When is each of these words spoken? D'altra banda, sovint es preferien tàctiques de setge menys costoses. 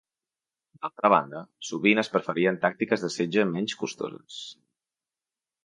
D'altra 0.85 1.11
banda, 1.13 1.41
sovint 1.67 2.03
es 2.03 2.09
preferien 2.15 2.59
tàctiques 2.65 3.05
de 3.05 3.13
setge 3.19 3.47
menys 3.53 3.79
costoses. 3.85 4.43